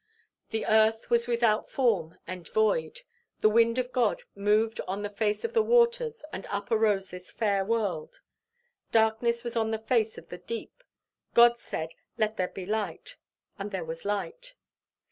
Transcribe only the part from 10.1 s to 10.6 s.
of the